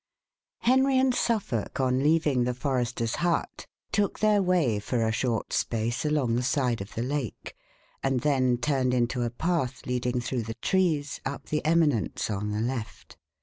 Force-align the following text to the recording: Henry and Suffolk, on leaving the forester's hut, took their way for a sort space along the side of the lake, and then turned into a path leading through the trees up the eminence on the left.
Henry 0.61 0.97
and 0.97 1.13
Suffolk, 1.13 1.79
on 1.79 2.01
leaving 2.01 2.43
the 2.43 2.55
forester's 2.55 3.17
hut, 3.17 3.67
took 3.91 4.17
their 4.17 4.41
way 4.41 4.79
for 4.79 5.05
a 5.05 5.13
sort 5.13 5.53
space 5.53 6.03
along 6.05 6.35
the 6.35 6.41
side 6.41 6.81
of 6.81 6.95
the 6.95 7.03
lake, 7.03 7.53
and 8.01 8.21
then 8.21 8.57
turned 8.57 8.95
into 8.95 9.21
a 9.21 9.29
path 9.29 9.85
leading 9.85 10.19
through 10.19 10.41
the 10.41 10.55
trees 10.55 11.21
up 11.23 11.49
the 11.49 11.63
eminence 11.67 12.31
on 12.31 12.49
the 12.49 12.61
left. 12.61 13.19